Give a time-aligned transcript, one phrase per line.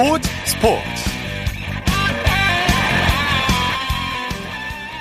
[0.00, 0.82] 스포츠 스포츠.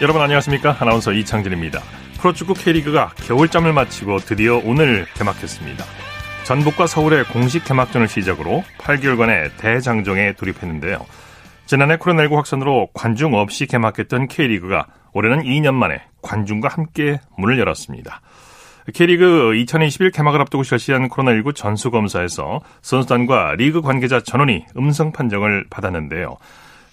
[0.02, 0.76] 여러분 안녕하십니까?
[0.78, 1.80] 아나운서 이창진입니다.
[2.20, 5.86] 프로축구 K리그가 겨울잠을 마치고 드디어 오늘 개막했습니다.
[6.44, 11.05] 전북과 서울의 공식 개막전을 시작으로 8개월간의 대장정에 돌입했는데요.
[11.66, 18.20] 지난해 코로나19 확산으로 관중 없이 개막했던 K리그가 올해는 2년 만에 관중과 함께 문을 열었습니다.
[18.93, 26.38] K리그 2021 개막을 앞두고 실시한 코로나19 전수검사에서 선수단과 리그 관계자 전원이 음성 판정을 받았는데요.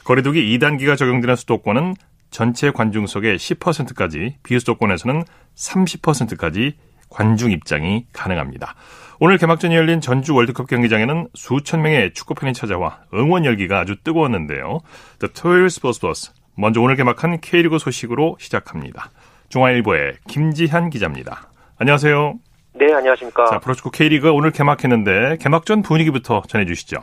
[0.04, 1.94] 거리두기 2단계가 적용되는 수도권은
[2.30, 5.22] 전체 관중석의 10%까지, 비수도권에서는
[5.54, 6.76] 30%까지
[7.08, 8.74] 관중 입장이 가능합니다.
[9.18, 14.80] 오늘 개막전이 열린 전주 월드컵 경기장에는 수천 명의 축구팬이 찾아와 응원 열기가 아주 뜨거웠는데요.
[15.20, 16.32] The 토요일 스포츠 플러스.
[16.56, 19.10] 먼저 오늘 개막한 K리그 소식으로 시작합니다.
[19.48, 21.48] 중앙일보의 김지한 기자입니다.
[21.78, 22.38] 안녕하세요.
[22.74, 23.46] 네, 안녕하십니까.
[23.46, 26.96] 자, 프로축구 K리그 오늘 개막했는데 개막전 분위기부터 전해주시죠.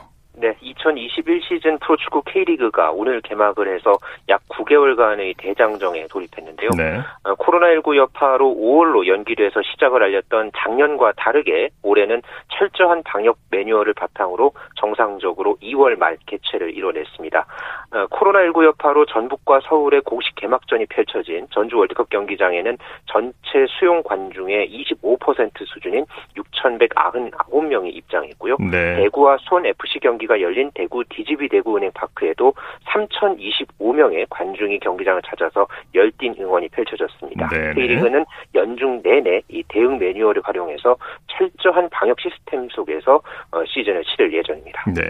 [0.83, 6.69] 네, 2021 시즌 프로축구 K리그가 오늘 개막을 해서 약 9개월간의 대장정에 돌입했는데요.
[6.77, 6.99] 네.
[7.23, 15.55] 어, 코로나19 여파로 5월로 연기돼서 시작을 알렸던 작년과 다르게 올해는 철저한 방역 매뉴얼을 바탕으로 정상적으로
[15.61, 17.45] 2월 말 개최를 이뤄냈습니다.
[17.91, 25.51] 어, 코로나19 여파로 전북과 서울의 공식 개막전이 펼쳐진 전주 월드컵 경기장에는 전체 수용 관중의 25%
[25.65, 28.57] 수준인 6,199명이 입장했고요.
[28.59, 28.95] 네.
[28.97, 32.53] 대구와 수원 FC 경기가 열린 대구 DGB 대구은행 파크에도
[32.85, 37.49] 3,025명의 관중이 경기장을 찾아서 열띤 응원이 펼쳐졌습니다.
[37.49, 37.73] 네.
[37.73, 40.95] K리그는 연중 내내 이 대응 매뉴얼을 활용해서
[41.27, 44.83] 철저한 방역 시스템 속에서 어, 시즌을 치를 예정입니다.
[44.93, 45.01] 네.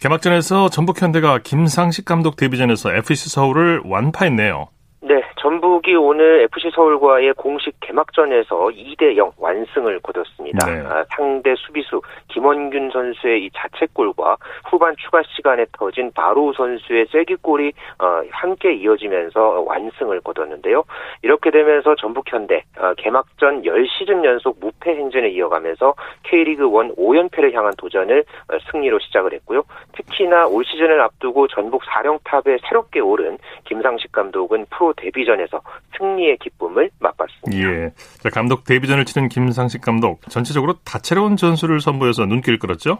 [0.00, 4.68] 개막전에서 전북 현대가 김상식 감독 데뷔전에서 FC 서울을 완파했네요.
[5.02, 10.66] 네, 전북이 오늘 FC 서울과의 공식 개막전에서 2대 0 완승을 거뒀습니다.
[10.66, 10.86] 네.
[10.86, 14.36] 아, 상대 수비수 김원균 선수의 이 자책골과
[14.66, 20.84] 후반 추가 시간에 터진 바로 선수의 쐐기골이 어, 함께 이어지면서 완승을 거뒀는데요.
[21.22, 27.72] 이렇게 되면서 전북 현대 어, 개막전 10시즌 연속 무패 행진을 이어가면서 K리그 1 5연패를 향한
[27.78, 28.22] 도전을
[28.52, 29.62] 어, 승리로 시작을 했고요.
[29.94, 35.60] 특히나 올 시즌을 앞두고 전북 4령탑에 새롭게 오른 김상식 감독은 프로 데뷔전에서
[35.98, 37.62] 승리의 기쁨을 맛봤습니다.
[37.62, 37.90] 예.
[38.20, 42.98] 자, 감독 데뷔전을 치른 김상식 감독 전체적으로 다채로운 전술을 선보여서 눈길을 끌었죠?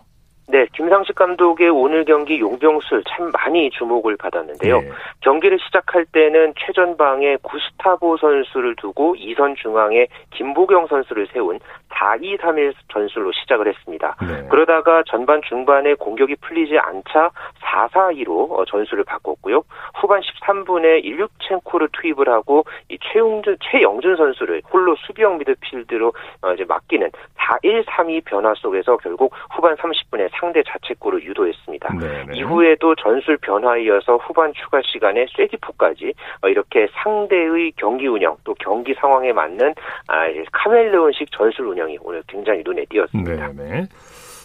[0.50, 4.80] 네, 김상식 감독의 오늘 경기 용병술 참 많이 주목을 받았는데요.
[4.80, 4.90] 네.
[5.20, 13.68] 경기를 시작할 때는 최전방에 구스타보 선수를 두고 2선 중앙에 김보경 선수를 세운 4-2-3-1 전술로 시작을
[13.68, 14.16] 했습니다.
[14.20, 14.48] 네.
[14.48, 17.30] 그러다가 전반 중반에 공격이 풀리지 않자
[17.62, 19.62] 4-4-2로 어, 전술을 바꿨고요.
[20.00, 26.12] 후반 13분에 일육첸코를 투입을 하고 이 최용준, 최영준 선수를 홀로 수비형 미드필드로
[26.42, 31.94] 어, 이제 맡기는 4-1-3-2 변화 속에서 결국 후반 30분에 상대 자책골을 유도했습니다.
[31.98, 32.38] 네 네.
[32.38, 36.12] 이후에도 전술 변화에 이어서 후반 추가 시간에 쇠디포까지
[36.42, 39.74] 어, 이렇게 상대의 경기 운영 또 경기 상황에 맞는
[40.08, 43.52] 아, 카멜레온식 전술 운영 이 오늘 굉장히 눈에 띄었습니다.
[43.52, 43.86] 네네.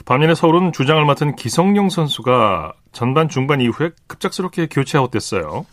[0.05, 5.65] 반면에 서울은 주장을 맡은 기성용 선수가 전반 중반 이후에 급작스럽게 교체 아웃됐어요.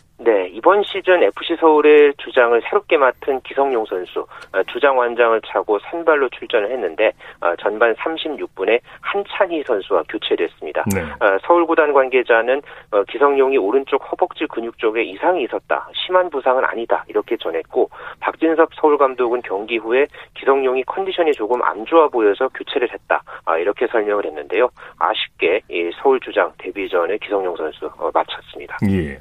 [0.63, 6.71] 이번 시즌 FC 서울의 주장을 새롭게 맡은 기성용 선수 어, 주장 완장을 차고 선발로 출전을
[6.71, 10.85] 했는데 어, 전반 36분에 한찬희 선수와 교체됐습니다.
[10.95, 11.01] 네.
[11.01, 12.61] 어, 서울 구단 관계자는
[13.09, 15.89] 기성용이 오른쪽 허벅지 근육 쪽에 이상이 있었다.
[15.93, 17.03] 심한 부상은 아니다.
[17.09, 17.89] 이렇게 전했고
[18.21, 23.21] 박진섭 서울 감독은 경기 후에 기성용이 컨디션이 조금 안 좋아 보여서 교체를 했다.
[23.43, 24.69] 아, 이렇게 설명을 했는데요.
[24.97, 25.61] 아쉽게
[26.01, 28.77] 서울 주장 데뷔전에 기성용 선수 마쳤습니다.
[28.89, 29.19] 예.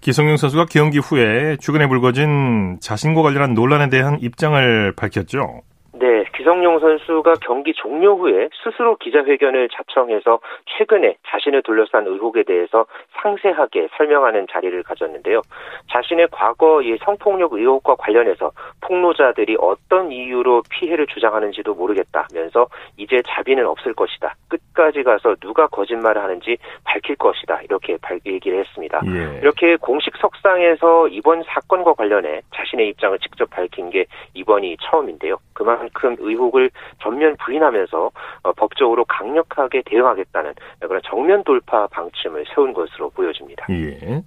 [0.00, 5.62] 기성용 선수가 경기 후에 최근에 불거진 자신과 관련한 논란에 대한 입장을 밝혔죠.
[5.94, 12.86] 네, 기성용 선수가 경기 종료 후에 스스로 기자회견을 자청해서 최근에 자신을 둘러싼 의혹에 대해서
[13.20, 15.42] 상세하게 설명하는 자리를 가졌는데요.
[15.90, 18.52] 자신의 과거 이 성폭력 의혹과 관련해서
[18.82, 24.36] 폭로자들이 어떤 이유로 피해를 주장하는지도 모르겠다면서 이제 자비는 없을 것이다.
[24.48, 27.62] 끝까지 가서 누가 거짓말을 하는지 밝힐 것이다.
[27.62, 29.00] 이렇게 얘기를 했습니다.
[29.06, 29.40] 예.
[29.40, 35.38] 이렇게 공식 석상에서 이번 사건과 관련해 자신의 입장을 직접 밝힌 게 이번이 처음인데요.
[35.52, 36.70] 그만큼 의혹을
[37.02, 38.10] 전면 부인하면서
[38.42, 43.66] 어, 법적으로 강력하게 대응하겠다는 그런 정면 돌파 방침을 세운 것으로 보여집니다.
[43.70, 44.22] 예.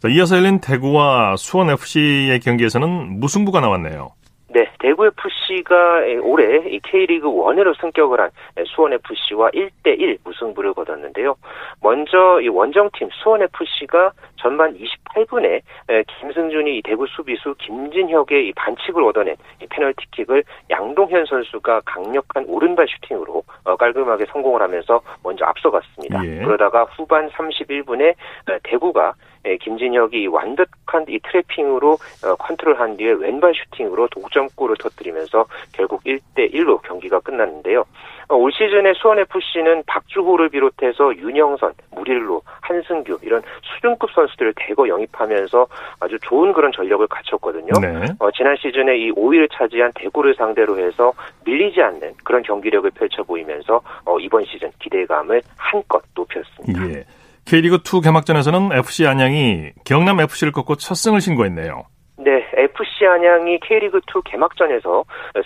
[0.00, 4.12] 자, 이어서 열린 대구와 수원 FC의 경기에서는 무승부가 나왔네요.
[4.80, 8.30] 네, 대구 FC FC가 올해 K리그 1으로 승격을 한
[8.66, 11.36] 수원 FC와 1대1 무승부를 거뒀는데요.
[11.82, 15.62] 먼저 이 원정팀 수원 FC가 전반 28분에
[16.06, 19.36] 김승준이 대구 수비수 김진혁의 반칙을 얻어낸
[19.70, 26.24] 페널티킥을 양동현 선수가 강력한 오른발 슈팅으로 어, 깔끔하게 성공을 하면서 먼저 앞서갔습니다.
[26.24, 26.44] 예.
[26.44, 28.14] 그러다가 후반 31분에
[28.62, 29.14] 대구가
[29.60, 37.20] 김진혁이 완벽한 이 트래핑으로 어, 컨트롤한 뒤에 왼발 슈팅으로 동점골을 터뜨리면서 결국 1대 1로 경기가
[37.20, 37.84] 끝났는데요.
[38.28, 45.66] 어, 올 시즌에 수원 FC는 박주호를 비롯해서 윤영선, 무릴로, 한승규 이런 수준급 선수들을 대거 영입하면서
[46.00, 47.72] 아주 좋은 그런 전력을 갖췄거든요.
[47.80, 48.06] 네.
[48.18, 51.12] 어, 지난 시즌에 이 5위를 차지한 대구를 상대로 해서
[51.44, 56.88] 밀리지 않는 그런 경기력을 펼쳐 보이면서 어, 이번 시즌 기대감을 한껏 높였습니다.
[56.90, 57.04] 예.
[57.48, 61.84] K리그2 개막전에서는 FC 안양이 경남 FC를 꺾고 첫 승을 신고했네요.
[62.28, 65.04] 네, FC 안양이 K리그 2 개막전에서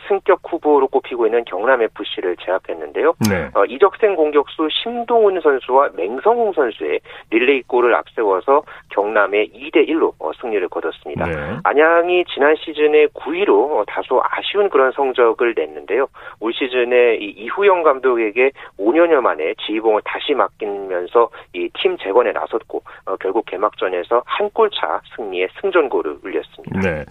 [0.08, 3.14] 승격 후보로 꼽히고 있는 경남 FC를 제압했는데요.
[3.30, 3.48] 네.
[3.54, 6.98] 어, 이적생 공격수 심동훈 선수와 맹성웅 선수의
[7.30, 11.24] 릴레이 골을 앞세워서 경남의 2대 1로 어, 승리를 거뒀습니다.
[11.26, 11.36] 네.
[11.62, 16.08] 안양이 지난 시즌에 9위로 어, 다소 아쉬운 그런 성적을 냈는데요.
[16.40, 18.50] 올 시즌에 이 이후영 감독에게
[18.80, 25.00] 5년여 만에 지휘봉을 다시 맡기면서 이 팀 재건에 나섰고 어, 결국 개막전에서 한 골 차
[25.16, 26.71] 승리의 승전골을 울렸습니다.
[26.80, 27.04] 네.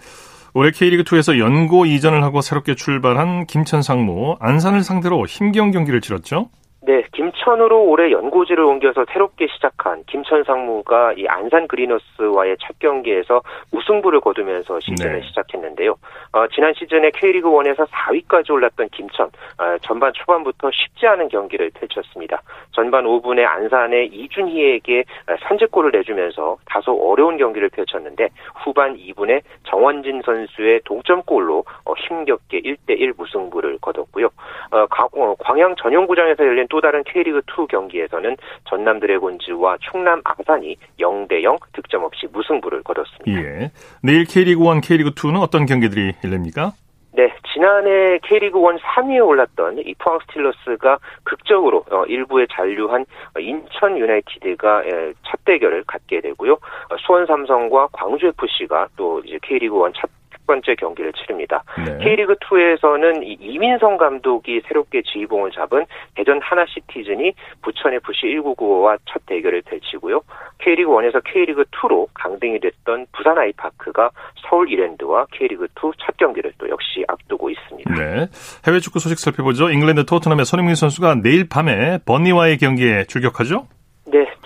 [0.54, 6.50] 올해 K리그2에서 연고 이전을 하고 새롭게 출발한 김천 상무, 안산을 상대로 힘겨운 경기를 치렀죠?
[6.84, 13.40] 네, 김천으로 올해 연고지를 옮겨서 새롭게 시작한 김천 상무가 이 안산 그리너스와의 첫 경기에서
[13.70, 15.26] 우승부를 거두면서 시즌을 네.
[15.28, 15.94] 시작했는데요.
[16.32, 19.26] 어, 지난 시즌에 K리그 1에서 4위까지 올랐던 김천
[19.58, 22.42] 어, 전반 초반부터 쉽지 않은 경기를 펼쳤습니다.
[22.72, 25.04] 전반 5분에 안산의 이준희에게
[25.48, 28.28] 선제골을 내주면서 다소 어려운 경기를 펼쳤는데
[28.64, 34.26] 후반 2분에 정원진 선수의 동점골로 어, 힘겹게 1대1 무승부를 거뒀고요.
[34.72, 38.34] 어, 어, 광양 전용구장에서 열린 또 다른 K리그2 경기에서는
[38.64, 43.42] 전남 드래곤즈와 충남 아산이 0대 0 득점 없이 무승부를 거뒀습니다.
[43.42, 43.70] 예.
[44.02, 46.72] 내일 K리그1, K리그2는 어떤 경기들이 열립니까?
[47.14, 53.04] 네, 지난해 K리그1 3위에 올랐던 이 포항 스틸러스가 극적으로 어, 일부에 잔류한
[53.38, 54.84] 인천 유나이티드가
[55.24, 56.54] 첫 대결을 갖게 되고요.
[56.54, 60.08] 어, 수원 삼성과 광주 FC가 또 이제 K리그1 첫
[60.46, 61.62] 번째 경기를 치릅니다.
[61.78, 61.98] 네.
[61.98, 65.84] K리그 2에서는 이민성 감독이 새롭게 지휘봉을 잡은
[66.14, 70.22] 대전 하나시티즌이 부천 FC 1995와 첫 대결을 펼치고요.
[70.58, 74.10] K리그 1에서 K리그 2로 강등이 됐던 부산 아이파크가
[74.48, 77.94] 서울 이랜드와 K리그 2 첫 경기를 또 역시 앞두고 있습니다.
[77.94, 78.26] 네.
[78.66, 79.70] 해외 축구 소식 살펴보죠.
[79.70, 83.66] 잉글랜드 토트넘의 손흥민 선수가 내일 밤에 번리와의 경기에 출격하죠?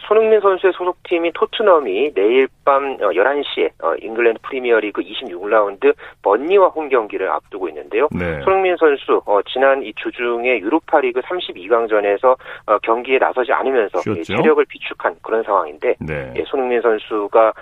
[0.07, 6.89] 네, 손흥민 선수의 소속팀인 토트넘이 내일 밤 11시에 어, 어, 잉글랜드 프리미어리그 26라운드 번리와 홈
[6.89, 8.09] 경기를 앞두고 있는데요.
[8.13, 8.41] 네.
[8.43, 12.37] 손흥민 선수 어, 지난 이 주중에 유로파리그 32강전에서
[12.83, 16.33] 경기에 나서지 않으면서 체력을 비축한 그런 상황인데 네.
[16.37, 17.53] 예, 손흥민 선수가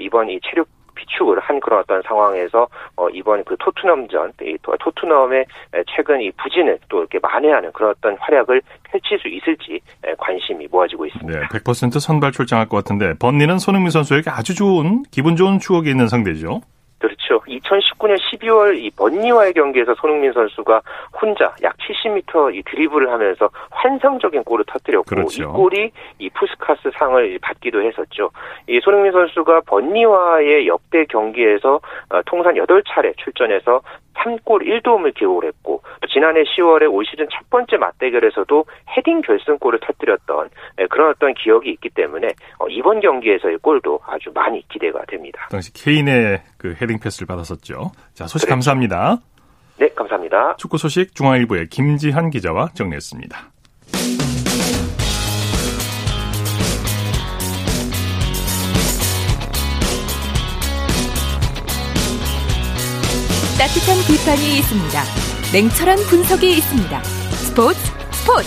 [0.00, 5.46] 이번 이 체력 비축을 한 그런 어떤 상황에서 어, 이번 그 토트넘전, 이 토트넘의
[5.94, 9.80] 최근 이 부진을 또 이렇게 만회하는 그런 어떤 활약을 펼칠 수 있을지
[10.18, 11.40] 관심이 모아지고 있습니다.
[11.40, 16.08] 네, 100% 선발 출장할 것 같은데 번니는 손흥민 선수에게 아주 좋은 기분 좋은 추억이 있는
[16.08, 16.60] 상대죠.
[17.04, 17.40] 그렇죠.
[17.46, 20.80] 2019년 12월 이 번니와의 경기에서 손흥민 선수가
[21.20, 25.42] 혼자 약 70m 이 드리블을 하면서 환상적인 골을 터뜨렸고 그렇죠.
[25.42, 28.30] 이 골이 이 푸스카스 상을 받기도 했었죠.
[28.66, 33.82] 이 손흥민 선수가 번리와의 역대 경기에서 어, 통산 8차례 출전해서
[34.14, 38.64] 3골 1도움을 기록을 했고 지난해 10월에 올 시즌 첫 번째 맞대결에서도
[38.96, 42.28] 헤딩 결승골을 터뜨렸던 예, 그런 어떤 기억이 있기 때문에
[42.58, 45.48] 어, 이번 경기에서의 골도 아주 많이 기대가 됩니다.
[45.50, 47.92] 당시 케인의 그 헤딩 패스를 받았었죠.
[48.14, 48.54] 자 소식 그렇죠.
[48.54, 49.18] 감사합니다.
[49.78, 50.56] 네 감사합니다.
[50.56, 53.53] 축구 소식 중앙일보의 김지한 기자와 정리했습니다.
[63.64, 65.00] 따뜻한 비판이 있습니다.
[65.54, 67.02] 냉철한 분석이 있습니다.
[67.02, 67.78] 스포츠
[68.12, 68.46] 스포츠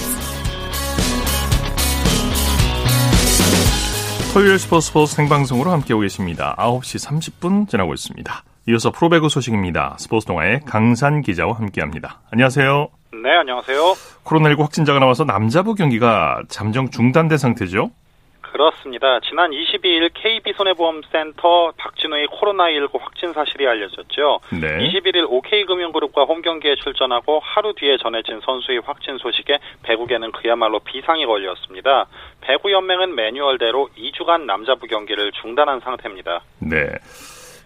[4.32, 6.56] 토요일 스포츠 스포츠 생방송으로 함께하고 계십니다.
[6.60, 8.44] 9시 30분 지나고 있습니다.
[8.68, 9.96] 이어서 프로배구 소식입니다.
[9.98, 12.22] 스포츠 동아의 강산 기자와 함께합니다.
[12.30, 12.90] 안녕하세요.
[13.24, 13.96] 네, 안녕하세요.
[14.24, 17.90] 코로나19 확진자가 나와서 남자부 경기가 잠정 중단된 상태죠?
[18.58, 19.20] 그렇습니다.
[19.20, 24.40] 지난 22일 KB손해보험센터 박진우의 코로나19 확진 사실이 알려졌죠.
[24.60, 24.80] 네.
[24.80, 32.08] 21일 OK금융그룹과 홈경기에 출전하고 하루 뒤에 전해진 선수의 확진 소식에 배구계는 그야말로 비상이 걸렸습니다.
[32.42, 36.42] 배구연맹은 매뉴얼대로 2주간 남자부 경기를 중단한 상태입니다.
[36.58, 36.88] 네.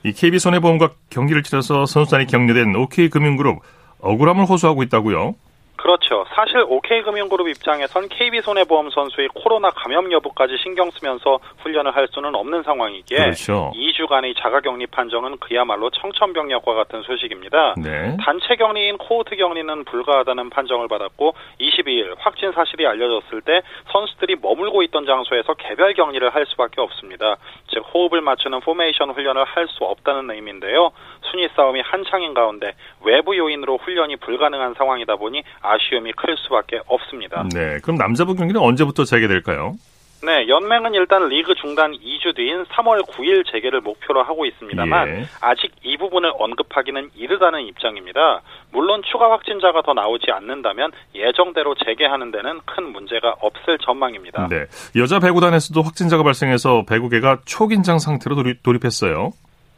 [0.03, 3.59] 이 KB손해보험과 경기를 치러서 선수단이 격려된 OK금융그룹
[4.01, 5.35] 억울함을 호소하고 있다고요?
[5.81, 6.25] 그렇죠.
[6.29, 13.17] 사실 OK금융그룹 입장에선 KB손해보험 선수의 코로나 감염 여부까지 신경 쓰면서 훈련을 할 수는 없는 상황이기에
[13.17, 13.71] 그렇죠.
[13.75, 17.75] 2주간의 자가격리 판정은 그야말로 청천벽력과 같은 소식입니다.
[17.77, 18.15] 네.
[18.23, 23.61] 단체 격리인 코호트 격리는 불가하다는 판정을 받았고 22일 확진 사실이 알려졌을 때
[23.91, 27.37] 선수들이 머물고 있던 장소에서 개별 격리를 할 수밖에 없습니다.
[27.69, 30.91] 즉 호흡을 맞추는 포메이션 훈련을 할 수 없다는 의미인데요.
[31.29, 32.73] 순위 싸움이 한창인 가운데
[33.03, 37.43] 외부 요인으로 훈련이 불가능한 상황이다 보니 아쉬움이 클 수밖에 없습니다.
[37.53, 39.75] 네, 그럼 남자부 경기는 언제부터 재개될까요?
[40.23, 45.25] 네, 연맹은 일단 리그 중단 2주 뒤인 3월 9일 재개를 목표로 하고 있습니다만 예.
[45.41, 48.41] 아직 이 부분을 언급하기는 이르다는 입장입니다.
[48.71, 54.47] 물론 추가 확진자가 더 나오지 않는다면 예정대로 재개하는 데는 큰 문제가 없을 전망입니다.
[54.47, 59.31] 네, 여자 배구단에서도 확진자가 발생해서 배구계가 초긴장 상태로 돌입, 했어요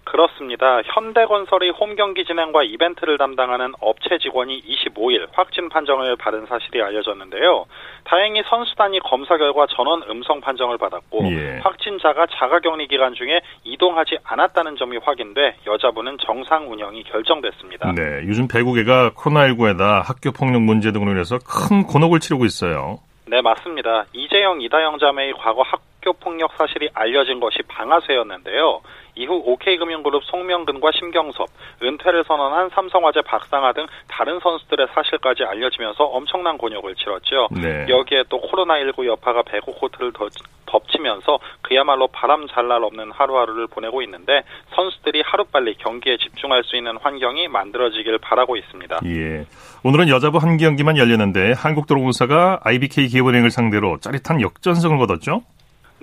[0.03, 0.81] 그렇습니다.
[0.83, 7.65] 현대건설의 홈경기 진행과 이벤트를 담당하는 업체 직원이 25일 확진 판정을 받은 사실이 알려졌는데요.
[8.03, 11.60] 다행히 선수단이 검사 결과 전원 음성 판정을 받았고 예.
[11.63, 17.93] 확진자가 자가격리 기간 중에 이동하지 않았다는 점이 확인돼 여자부는 정상 운영이 결정됐습니다.
[17.93, 23.00] 네, 요즘 배구계가 코로나19에다 학교 폭력 문제 등으로 인해서 큰 곤혹을 치르고 있어요.
[23.25, 24.05] 네, 맞습니다.
[24.13, 28.81] 이재영, 이다영 자매의 과거 학교 폭력 사실이 알려진 것이 방아쇠였는데요.
[29.15, 31.48] 이후 OK금융그룹 송명근과 심경섭,
[31.84, 37.50] 은퇴를 선언한 삼성화재 박상하 등 다른 선수들의 사실까지 알려지면서 엄청난 곤욕을 치렀죠.
[37.51, 37.86] 네.
[37.89, 40.12] 여기에 또 코로나19 여파가 배구 코트를
[40.65, 44.41] 덮치면서 그야말로 바람 잘 날 없는 하루하루를 보내고 있는데
[44.74, 49.01] 선수들이 하루빨리 경기에 집중할 수 있는 환경이 만들어지길 바라고 있습니다.
[49.05, 49.46] 예.
[49.84, 55.41] 오늘은 여자부 한 경기만 열렸는데 한국도로공사가 IBK 기업은행을 상대로 짜릿한 역전승을 거뒀죠?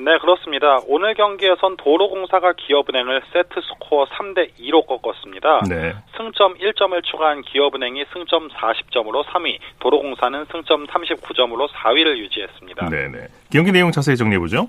[0.04, 0.80] 네, 그렇습니다.
[0.86, 5.60] 오늘 경기에선 도로공사가 기업은행을 세트 스코어 3대 2로 꺾었습니다.
[5.68, 5.94] 네.
[6.16, 12.88] 승점 1점을 추가한 기업은행이 승점 40점으로 3위, 도로공사는 승점 39점으로 4위를 유지했습니다.
[12.88, 13.26] 네, 네.
[13.52, 14.68] 경기 내용 자세히 정리해 보죠.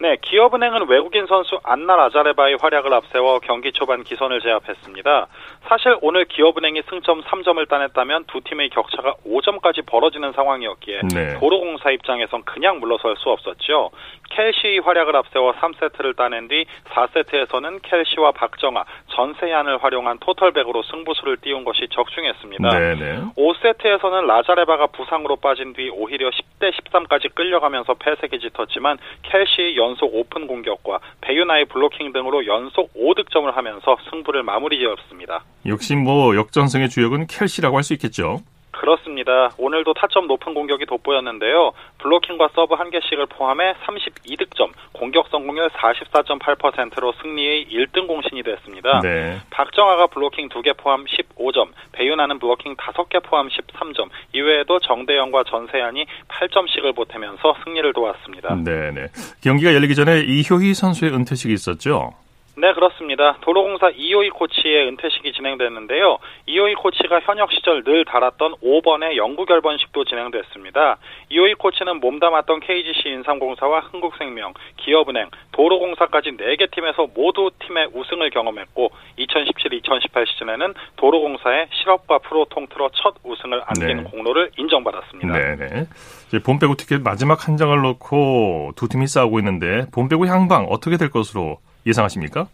[0.00, 5.26] 네, 기업은행은 외국인 선수 안나 라자레바의 활약을 앞세워 경기 초반 기선을 제압했습니다.
[5.66, 11.38] 사실 오늘 기업은행이 승점 3점을 따냈다면 두 팀의 격차가 5점까지 벌어지는 상황이었기에 네.
[11.40, 13.90] 도로공사 입장에선 그냥 물러설 수 없었죠.
[14.30, 21.64] 켈시의 활약을 앞세워 3세트를 따낸 뒤 4세트에서는 켈시와 박정아, 전새얀을 활용한 토털 배구로 승부수를 띄운
[21.64, 22.68] 것이 적중했습니다.
[22.68, 23.20] 네네.
[23.36, 31.00] 5세트에서는 라자레바가 부상으로 빠진 뒤 오히려 10대 13까지 끌려가면서 패색이 짙었지만 켈시의 연속 오픈 공격과
[31.20, 35.42] 배유나의 블로킹 등으로 연속 5득점을 하면서 승부를 마무리 지었습니다.
[35.66, 38.40] 역시 뭐 역전승의 주역은 켈시라고 할 수 있겠죠.
[38.70, 39.50] 그렇습니다.
[39.58, 41.72] 오늘도 타점 높은 공격이 돋보였는데요.
[41.98, 49.00] 블로킹과 서브 한 개씩을 포함해 32득점, 공격 성공률 44.8%로 승리의 1등 공신이 됐습니다.
[49.00, 49.38] 네.
[49.50, 51.06] 박정아가 블로킹 2개 포함
[51.38, 58.54] 15점, 배유나는 블로킹 5개 포함 13점, 이외에도 정대영과 전새얀이 8점씩을 보태면서 승리를 도왔습니다.
[58.56, 59.06] 네, 네.
[59.42, 62.12] 경기가 열리기 전에 이효희 선수의 은퇴식이 있었죠?
[62.60, 63.36] 네, 그렇습니다.
[63.42, 66.18] 도로공사 이호희 코치의 은퇴식이 진행됐는데요.
[66.46, 70.96] 이호희 코치가 현역 시절 늘 달았던 5번의 영구 결번식도 진행됐습니다.
[71.28, 80.26] 이호희 코치는 몸담았던 KGC 인삼공사와 흥국생명, 기업은행, 도로공사까지 4개 팀에서 모두 팀의 우승을 경험했고 2017-2018
[80.26, 84.02] 시즌에는 도로공사의 실업과 프로 통틀어 첫 우승을 안긴 네.
[84.10, 85.32] 공로를 인정받았습니다.
[85.32, 86.38] 네, 네.
[86.44, 91.58] 본배구 티켓 마지막 한 장을 놓고 두 팀이 싸우고 있는데 본배구 향방 어떻게 될 것으로
[91.88, 92.46] 예상하십니까?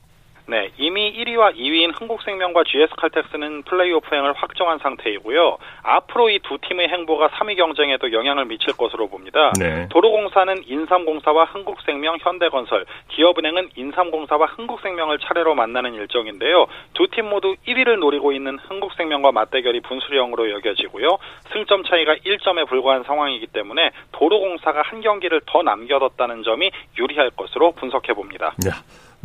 [0.47, 5.57] 네, 이미 1위와 2위인 흥국생명과 GS칼텍스는 플레이오프행을 확정한 상태이고요.
[5.83, 9.53] 앞으로 이 두 팀의 행보가 3위 경쟁에도 영향을 미칠 것으로 봅니다.
[9.59, 9.89] 네.
[9.89, 16.67] 도로공사는 인삼공사와 흥국생명, 현대건설, 기업은행은 인삼공사와 흥국생명을 차례로 만나는 일정인데요.
[16.93, 21.17] 두 팀 모두 1위를 노리고 있는 흥국생명과 맞대결이 분수령으로 여겨지고요.
[21.55, 28.13] 승점 차이가 1점에 불과한 상황이기 때문에 도로공사가 한 경기를 더 남겨뒀다는 점이 유리할 것으로 분석해
[28.13, 28.53] 봅니다.
[28.63, 28.71] 네.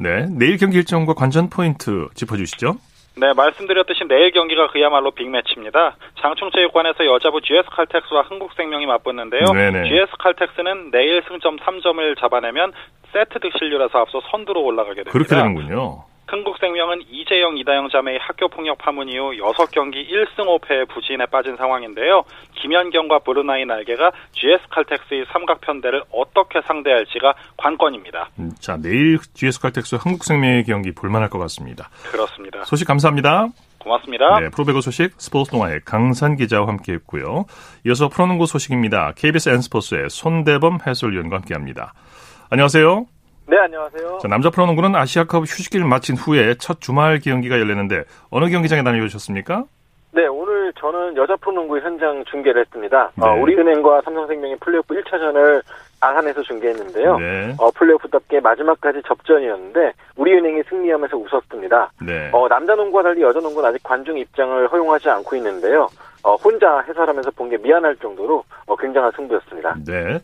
[0.02, 2.76] 네, 내일 경기 일정과 관전 포인트 짚어주시죠.
[3.18, 5.98] 네, 말씀드렸듯이 내일 경기가 그야말로 빅매치입니다.
[6.22, 9.44] 장충체육관에서 여자부 GS칼텍스와 흥국생명이 맞붙는데요.
[9.54, 9.90] 네네.
[9.90, 12.72] GS칼텍스는 내일 승점 3점을 잡아내면
[13.12, 15.12] 세트 득실률에서 앞서 선두로 올라가게 됩니다.
[15.12, 16.04] 그렇게 되는군요.
[16.30, 22.24] 흥국생명은 이재영, 이다영 자매의 학교폭력 파문 이후 6경기 1승 5패의 부진에 빠진 상황인데요.
[22.62, 28.30] 김현경과 브루나이 날개가 GS칼텍스의 삼각편대를 어떻게 상대할지가 관건입니다.
[28.40, 31.90] 음, 자, 내일 GS칼텍스 흥국생명의 경기 볼만할 것 같습니다.
[32.12, 32.64] 그렇습니다.
[32.66, 33.48] 소식 감사합니다.
[33.80, 34.40] 고맙습니다.
[34.40, 37.46] 네, 프로배구 소식 스포츠 동아의 강산 기자와 함께했고요.
[37.88, 39.14] 이어서 프로농구 소식입니다.
[39.16, 41.94] KBS N스포츠의 손대범 해설위원과 함께합니다.
[42.50, 43.06] 안녕하세요.
[43.50, 44.20] 네, 안녕하세요.
[44.22, 49.64] 자, 남자 프로농구는 아시아컵 휴식기를 마친 후에 첫 주말 경기가 열렸는데 어느 경기장에 다녀오셨습니까?
[50.12, 53.12] 네, 오늘 저는 여자 프로농구 현장 중계를 했습니다.
[53.16, 53.26] 네.
[53.28, 55.62] 어, 우리은행과 삼성생명의 플레이오프 1차전을
[56.02, 57.18] 아산에서 중계했는데요.
[57.18, 57.56] 네.
[57.58, 61.92] 어, 플레이오프답게 마지막까지 접전이었는데 우리은행이 승리하면서 웃었습니다.
[62.06, 62.30] 네.
[62.32, 65.88] 어, 남자 농구와 달리 여자 농구는 아직 관중 입장을 허용하지 않고 있는데요.
[66.22, 69.76] 어, 혼자 해설하면서 본 게 미안할 정도로 어, 굉장한 승부였습니다.
[69.88, 70.20] 네.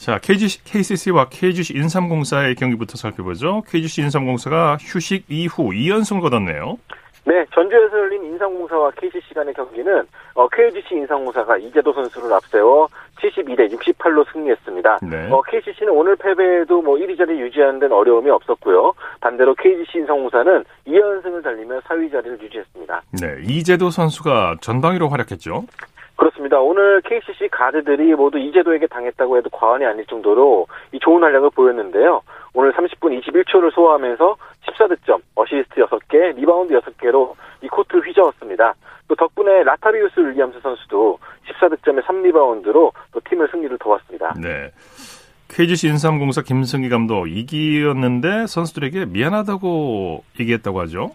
[0.00, 3.62] 자, KGC, KCC와 KGC 인삼공사의 경기부터 살펴보죠.
[3.68, 6.78] KGC 인삼공사가 휴식 이후 2연승을 거뒀네요.
[7.26, 12.88] 네, 전주에서 열린 인삼공사와 KCC 간의 경기는 어, KGC 인삼공사가 이재도 선수를 앞세워
[13.20, 15.00] 72대 68로 승리했습니다.
[15.02, 15.28] 네.
[15.30, 18.94] 어, KCC는 오늘 패배에도 뭐 1위 자리 유지하는 데는 어려움이 없었고요.
[19.20, 23.02] 반대로 KGC 인삼공사는 2연승을 달리며 4위 자리를 유지했습니다.
[23.20, 25.66] 네, 이재도 선수가 전방위로 활약했죠.
[26.20, 26.60] 그렇습니다.
[26.60, 32.20] 오늘 KCC 가드들이 모두 이재도에게 당했다고 해도 과언이 아닐 정도로 이 좋은 활약을 보였는데요.
[32.52, 34.36] 오늘 30분 21초를 소화하면서
[34.66, 38.74] 14득점, 어시스트 6개, 리바운드 6개로 이 코트를 휘저었습니다.
[39.08, 44.34] 또 덕분에 라타리우스 윌리엄스 선수도 14득점에 3리바운드로 또 팀을 승리를 도왔습니다.
[44.38, 44.70] 네.
[45.48, 51.12] KGC 인삼공사 김승기 감독 이기였는데 선수들에게 미안하다고 얘기했다고 하죠?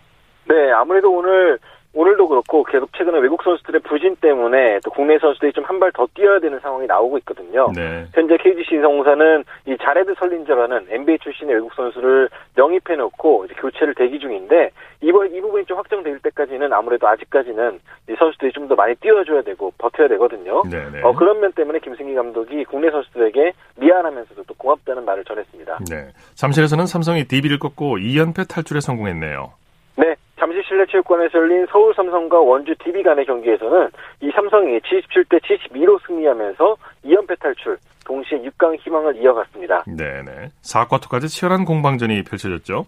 [0.49, 1.59] 네, 아무래도 오늘
[1.95, 6.05] 오늘도 그렇고 계속 최근에 외국 선수들의 부진 때문에 또 국내 선수들이 좀 한 발 더
[6.13, 7.71] 뛰어야 되는 상황이 나오고 있거든요.
[7.73, 8.05] 네.
[8.13, 14.19] 현재 KGC 인성공사는 이 자레드 설린저라는 NBA 출신의 외국 선수를 영입해 놓고 이제 교체를 대기
[14.19, 14.71] 중인데
[15.01, 19.71] 이번 이 부분이 좀 확정될 때까지는 아무래도 아직까지는 이 선수들이 좀 더 많이 뛰어줘야 되고
[19.77, 20.63] 버텨야 되거든요.
[20.63, 20.89] 네네.
[20.91, 21.01] 네.
[21.03, 25.79] 어, 그런 면 때문에 김승기 감독이 국내 선수들에게 미안하면서도 또 고맙다는 말을 전했습니다.
[25.89, 26.07] 네.
[26.33, 29.53] 잠실에서는 삼성이 DB를 꺾고 2연패 탈출에 성공했네요.
[29.97, 30.15] 네.
[30.37, 33.89] 잠시 실내 체육관에서 열린 서울 삼성과 원주 DB 간의 경기에서는
[34.21, 36.75] 이 삼성이 77대 72로 승리하면서
[37.05, 39.85] 2연패 탈출, 동시에 6강 희망을 이어갔습니다.
[39.85, 40.49] 네네.
[40.61, 42.85] 4쿼터까지 치열한 공방전이 펼쳐졌죠?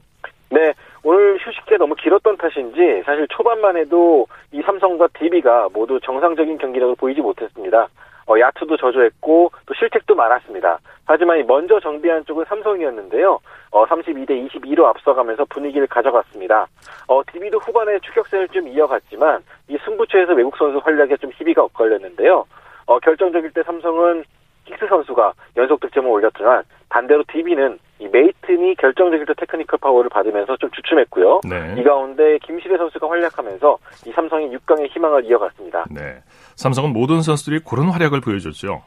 [0.49, 0.73] 네.
[1.03, 7.21] 오늘 휴식기가 너무 길었던 탓인지 사실 초반만 해도 이 삼성과 DB가 모두 정상적인 경기력을 보이지
[7.21, 7.87] 못했습니다.
[8.27, 10.79] 어, 야투도 저조했고 또 실책도 많았습니다.
[11.05, 13.39] 하지만 먼저 정비한 쪽은 삼성이었는데요.
[13.71, 16.67] 어, 32대 22로 앞서가면서 분위기를 가져갔습니다.
[17.07, 22.45] 어, DB도 후반에 추격세를 좀 이어갔지만 이 승부처에서 외국 선수 활약에 좀 희비가 엇걸렸는데요.
[22.85, 24.23] 어, 결정적일 때 삼성은
[24.65, 30.69] 힉스 선수가 연속 득점을 올렸지만 반대로 DB는 이 메이튼이 결정적일 때 테크니컬 파울을 받으면서 좀
[30.71, 31.41] 주춤했고요.
[31.49, 31.75] 네.
[31.79, 35.85] 이 가운데 김시래 선수가 활약하면서 이 삼성이 6강의 희망을 이어갔습니다.
[35.89, 36.19] 네.
[36.55, 38.83] 삼성은 모든 선수들이 그런 활약을 보여줬죠.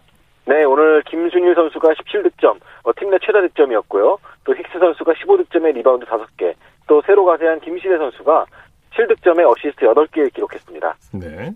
[0.47, 4.19] 네, 오늘 김준일 선수가 17득점, 어, 팀 내 최다 득점이었고요.
[4.45, 6.55] 또 힉스 선수가 15득점에 리바운드 5개,
[6.89, 8.47] 또 새로 가세한 김시래 선수가
[8.95, 10.95] 7득점에 어시스트 8개를 기록했습니다.
[11.15, 11.51] 네.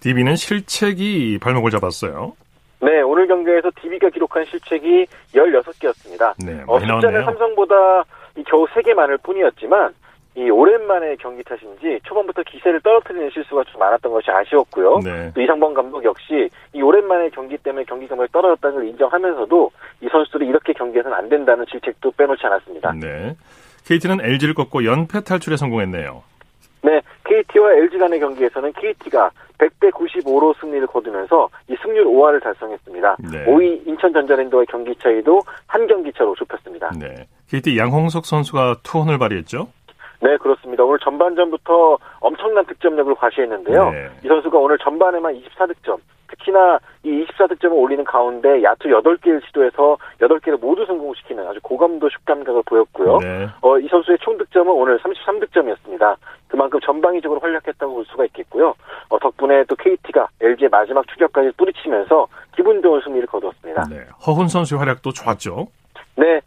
[0.00, 2.34] DB는 실책이 발목을 잡았어요.
[2.80, 6.34] 네, 오늘 경기에서 DB가 기록한 실책이 16개였습니다.
[6.44, 8.04] 네, 어, 숫자는 삼성보다
[8.46, 9.92] 겨우 3개 많을 뿐이었지만
[10.36, 15.00] 이 오랜만에 경기 탓인지 초반부터 기세를 떨어뜨리는 실수가 좀 많았던 것이 아쉬웠고요.
[15.02, 15.32] 네.
[15.34, 19.70] 또 이상범 감독 역시 이 오랜만에 경기 때문에 경기감을 떨어졌다는 걸 인정하면서도
[20.02, 22.92] 이 선수들이 이렇게 경기해서는 안 된다는 질책도 빼놓지 않았습니다.
[22.92, 23.34] 네.
[23.86, 26.22] KT는 LG를 꺾고 연패 탈출에 성공했네요.
[26.82, 33.16] 네, KT와 LG 간의 경기에서는 KT가 100대 95로 승리를 거두면서 이 승률 5할을 달성했습니다.
[33.30, 33.44] 네.
[33.44, 36.90] 5위 인천전자랜드와의 경기 차이도 한 경기 차로 좁혔습니다.
[36.98, 37.26] 네.
[37.48, 39.68] KT 양홍석 선수가 투혼을 발휘했죠?
[40.20, 40.84] 네, 그렇습니다.
[40.84, 43.90] 오늘 전반전부터 엄청난 득점력을 과시했는데요.
[43.90, 44.08] 네.
[44.24, 50.84] 이 선수가 오늘 전반에만 24득점, 특히나 이 24득점을 올리는 가운데 야투 8개를 시도해서 8개를 모두
[50.86, 53.18] 성공시키는 아주 고감도 슛 감각을 보였고요.
[53.18, 53.48] 네.
[53.60, 56.16] 어, 이 선수의 총 득점은 오늘 33득점이었습니다.
[56.48, 58.74] 그만큼 전방위적으로 활약했다고 볼 수가 있겠고요.
[59.08, 63.86] 어, 덕분에 또 KT가 LG의 마지막 추격까지 뿌리치면서 기분 좋은 승리를 거두었습니다.
[63.90, 64.00] 네.
[64.26, 65.68] 허훈 선수의 활약도 좋았죠.
[66.16, 66.40] 네,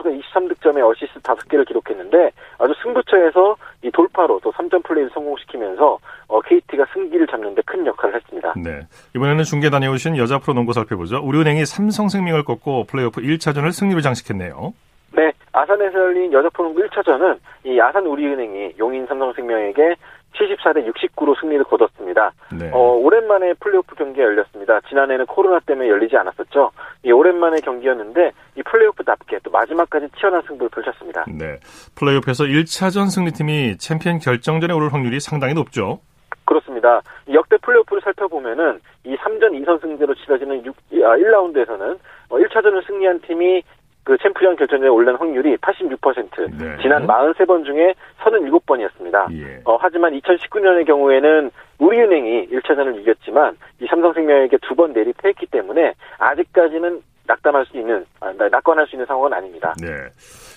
[0.00, 6.86] 선수가 23득점에 어시스트 5개를 기록했는데 아주 승부처에서 이 돌파로 또 3점 플레이를 성공시키면서 어, KT가
[6.92, 8.54] 승기를 잡는 데 큰 역할을 했습니다.
[8.56, 8.80] 네.
[9.14, 11.20] 이번에는 중계 다녀오신 여자 프로 농구 살펴보죠.
[11.22, 14.72] 우리은행이 삼성생명을 꺾고 플레이오프 1차전을 승리로 장식했네요.
[15.12, 15.32] 네.
[15.52, 19.96] 아산에서 열린 여자 프로농구 1차전은 이 아산 우리은행이 용인 삼성생명에게
[20.34, 22.32] 74대 69로 승리를 거뒀습니다.
[22.52, 22.70] 네.
[22.72, 24.80] 어, 오랜만에 플레이오프 경기가 열렸습니다.
[24.88, 26.70] 지난해는 코로나 때문에 열리지 않았었죠.
[27.04, 31.24] 이 오랜만에 경기였는데 이 플레이오프답게 또 마지막까지 치열한 승부를 펼쳤습니다.
[31.28, 31.58] 네.
[31.96, 36.00] 플레이오프에서 1차전 승리팀이 챔피언 결정전에 오를 확률이 상당히 높죠.
[36.44, 37.00] 그렇습니다.
[37.32, 43.62] 역대 플레이오프를 살펴보면은 이 3전 2선승제로 치러지는 6, 아, 1라운드에서는 1차전을 어, 승리한 팀이
[44.10, 46.58] 그 챔피언 결정전에 올른 확률이 86%.
[46.58, 46.76] 네.
[46.82, 49.32] 지난 43번 중에 37번이었습니다.
[49.40, 49.60] 예.
[49.64, 57.66] 어, 하지만 2019년의 경우에는 우리은행이 1차전을 이겼지만 이 삼성생명에게 두 번 내리패했기 때문에 아직까지는 낙담할
[57.66, 59.74] 수 있는 아, 낙관할 수 있는 상황은 아닙니다.
[59.80, 59.86] 네.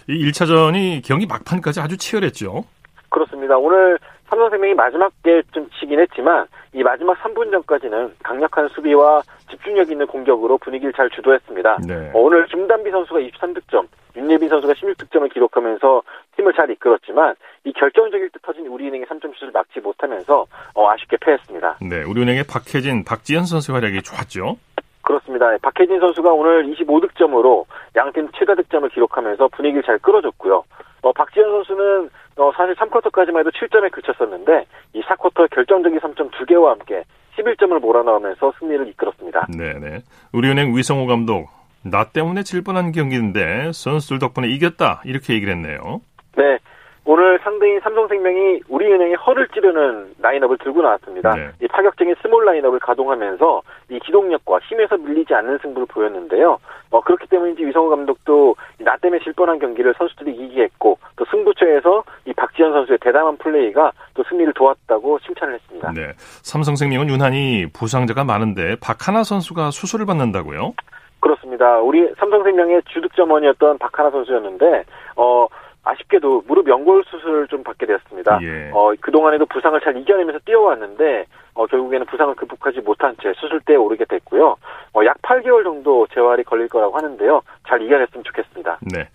[0.07, 2.63] 이 1차전이 경기 막판까지 아주 치열했죠.
[3.09, 3.57] 그렇습니다.
[3.59, 3.99] 오늘
[4.33, 10.91] 삼성생명이 마지막 게좀 치긴 했지만 이 마지막 3분 전까지는 강력한 수비와 집중력 있는 공격으로 분위기를
[10.93, 11.77] 잘 주도했습니다.
[11.87, 12.11] 네.
[12.13, 16.01] 어, 오늘 김단비 선수가 23득점, 윤예빈 선수가 16득점을 기록하면서
[16.35, 21.77] 팀을 잘 이끌었지만 이 결정적일 듯 터진 우리은행의 3점 슛을 막지 못하면서 어, 아쉽게 패했습니다.
[21.81, 24.57] 네, 우리은행의 박혜진, 박지현 선수의 활약이 좋았죠.
[25.03, 25.55] 그렇습니다.
[25.61, 27.65] 박혜진 선수가 오늘 25득점으로
[27.95, 30.63] 양팀 최다 득점을 기록하면서 분위기를 잘 끌어줬고요.
[31.03, 37.03] 어, 박지현 선수는 어, 사실 3쿼터까지만 해도 7점에 그쳤었는데 이 4쿼터 결정적인 3점 2개와 함께
[37.37, 39.47] 11점을 몰아넣으면서 승리를 이끌었습니다.
[39.57, 40.01] 네네.
[40.33, 41.49] 우리은행 위성우 감독
[41.83, 46.01] 나 때문에 질 뻔한 경기인데 선수들 덕분에 이겼다 이렇게 얘기를 했네요.
[46.37, 46.57] 네.
[47.05, 51.35] 오늘 상대인 삼성생명이 우리은행의 허를 찌르는 라인업을 들고 나왔습니다.
[51.35, 51.49] 네.
[51.61, 56.59] 이 파격적인 스몰 라인업을 가동하면서 이 기동력과 힘에서 밀리지 않는 승부를 보였는데요.
[56.91, 62.03] 어, 그렇기 때문인지 위성우 감독도 나 때문에 질 뻔한 경기를 선수들이 이기게 했고 또 승부처에서
[62.25, 65.91] 이 박지현 선수의 대담한 플레이가 또 승리를 도왔다고 칭찬을 했습니다.
[65.91, 66.13] 네.
[66.17, 70.73] 삼성생명은 유난히 부상자가 많은데 박하나 선수가 수술을 받는다고요?
[71.19, 71.79] 그렇습니다.
[71.79, 74.83] 우리 삼성생명의 주득점원이었던 박하나 선수였는데
[75.15, 75.47] 어
[75.83, 78.39] 아쉽게도 무릎 연골 수술을 좀 받게 되었습니다.
[78.41, 78.71] 예.
[78.73, 84.55] 어, 그동안에도 부상을 잘 이겨내면서 뛰어왔는데, 어, 결국에는 부상을 극복하지 못한 채 수술대에 오르게 됐고요.
[84.93, 87.41] 어, 약 8개월 정도 재활이 걸릴 거라고 하는데요.
[87.67, 88.79] 잘 이겨냈으면 좋겠습니다.
[88.93, 89.09] 네.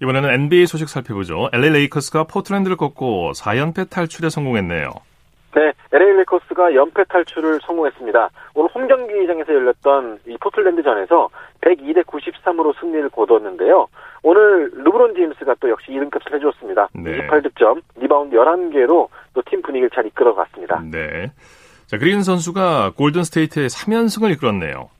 [0.00, 1.48] 이번에는 NBA 소식 살펴보죠.
[1.52, 4.90] LA 레이커스가 포트랜드를 꺾고 4연패 탈출에 성공했네요.
[5.54, 8.30] 네, LA 레이커스가 연패 탈출을 성공했습니다.
[8.54, 11.28] 오늘 홈 경기장에서 열렸던 이 포틀랜드전에서
[11.68, 13.86] 102대 93으로 승리를 거뒀는데요.
[14.22, 16.88] 오늘 르브론 제임스가 또 역시 이름값을 해줬습니다.
[16.94, 17.26] 네.
[17.28, 20.82] 28득점, 리바운드 11개로 또 팀 분위기를 잘 이끌어갔습니다.
[20.90, 21.30] 네.
[21.86, 24.90] 자, 그린 선수가 골든 스테이트의 3연승을 이끌었네요.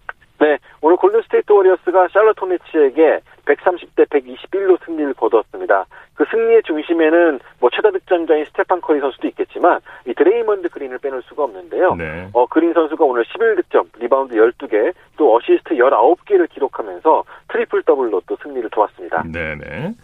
[0.40, 5.86] 네, 오늘 골든 스테이트 워리어스가 샬럿 호네츠에게 130대 121로 승리를 거두었습니다.
[6.14, 11.44] 그 승리의 중심에는 뭐 최다 득점자인 스테판 커리 선수도 있겠지만 이 드레이먼드 그린을 빼놓을 수가
[11.44, 11.94] 없는데요.
[11.94, 12.28] 네.
[12.32, 18.68] 어, 그린 선수가 오늘 11득점, 리바운드 12개, 또 어시스트 19개를 기록하면서 트리플 더블로 또 승리를
[18.70, 19.24] 도왔습니다.
[19.32, 19.94] 네 네.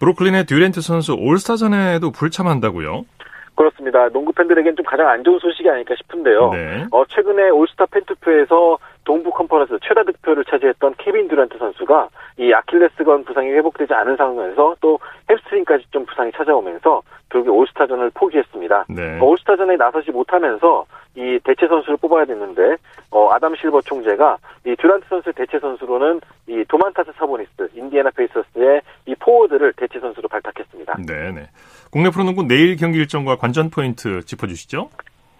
[0.00, 3.04] 브루클린의 듀란트 선수 올스타전에도 불참한다고요?
[3.54, 4.08] 그렇습니다.
[4.08, 6.50] 농구 팬들에겐 좀 가장 안 좋은 소식이 아닐까 싶은데요.
[6.52, 6.86] 네.
[6.90, 12.08] 어, 최근에 올스타 팬투표에서 동부 컨퍼런스 최다 득표를 차지했던 케빈 듀란트 선수가
[12.38, 18.86] 이 아킬레스건 부상이 회복되지 않은 상황에서 또 햄스트링까지 좀 부상이 찾아오면서 결국 올스타전을 포기했습니다.
[18.88, 19.18] 네.
[19.20, 20.84] 어, 올스타전에 나서지 못하면서
[21.14, 22.76] 이 대체 선수를 뽑아야 됐는데
[23.10, 29.14] 어, 아담 실버 총재가 이 듀란트 선수의 대체 선수로는 이 도만타스 사보니스 인디애나 페이서스의 이
[29.16, 30.96] 포워드를 대체 선수로 발탁했습니다.
[31.06, 31.48] 네, 네.
[31.90, 34.90] 국내 프로농구 내일 경기 일정과 관전 포인트 짚어주시죠.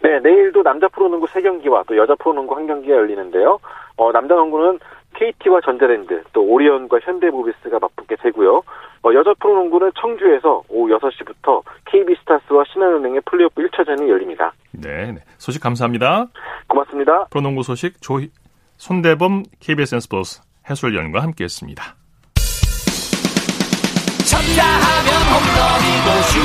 [0.02, 3.58] 네, 내일도 남자 프로농구 3경기와 또 여자 프로농구 1경기가 열리는데요.
[3.96, 4.78] 어, 남자 농구는
[5.14, 8.62] KT와 전자랜드, 또 오리온과 현대모비스가 맞붙게 되고요.
[9.02, 14.52] 어, 여자 프로농구는 청주에서 오후 6시부터 KB스타스와 신한은행의 플레이오프 1차전이 열립니다.
[14.72, 15.18] 네, 네.
[15.38, 16.26] 소식 감사합니다.
[16.68, 17.26] 고맙습니다.
[17.30, 18.20] 프로농구 소식 조
[18.76, 21.82] 손대범 KBS 스포츠 해설위원과 함께했습니다.
[24.30, 26.38] 쳤다 하면 홈런이고 슛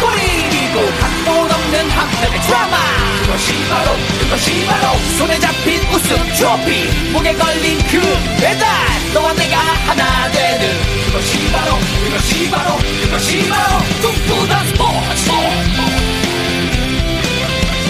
[0.00, 1.43] 골이고 각본
[1.84, 2.76] 없는 한편의 드라마.
[3.22, 7.12] 그것이 바로 그것이 바로 손에 잡힌 우승 트로피.
[7.12, 8.00] 목에 걸린 그
[8.40, 8.68] 배달
[9.12, 10.68] 너와 내가 하나 되는.
[11.06, 15.30] 그것이 바로 그것이 바로 그것이 바로 꿈꾸던 스포츠.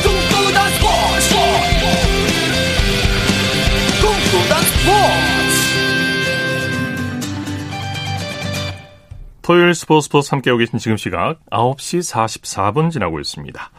[0.02, 1.34] 꿈꾸던 스포츠.
[4.00, 5.44] 꿈꾸던 스포츠.
[9.42, 13.70] 토요일 스포츠 스포츠 함께하고 계신 지금 시각 9시 44분 지나고 있습니다.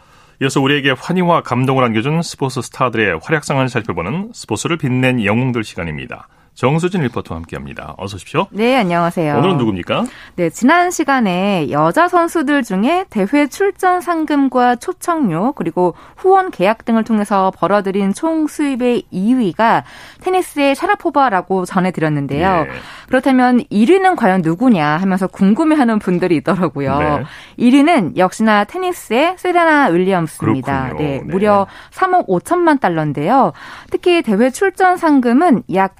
[0.42, 6.28] 이어서 우리에게 환희와 감동을 안겨준 스포츠 스타들의 활약상을 살펴보는 스포츠를 빛낸 영웅들 시간입니다.
[6.56, 7.94] 정수진 리포터와 함께합니다.
[7.98, 8.46] 어서 오십시오.
[8.50, 9.36] 네, 안녕하세요.
[9.36, 10.06] 오늘은 누굽니까?
[10.36, 17.52] 네, 지난 시간에 여자 선수들 중에 대회 출전 상금과 초청료 그리고 후원 계약 등을 통해서
[17.54, 19.82] 벌어들인 총 수입의 2위가
[20.22, 22.64] 테니스의 샤라포바라고 전해드렸는데요.
[22.64, 22.70] 네.
[23.08, 26.98] 그렇다면 1위는 과연 누구냐 하면서 궁금해하는 분들이 있더라고요.
[26.98, 27.24] 네.
[27.58, 30.94] 1위는 역시나 테니스의 세레나 윌리엄스입니다.
[30.94, 33.52] 네, 네, 무려 3억 5천만 달러인데요.
[33.90, 35.96] 특히 대회 출전 상금은 약